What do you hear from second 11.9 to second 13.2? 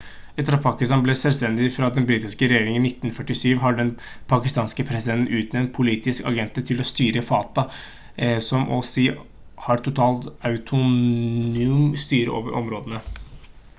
styre over områdene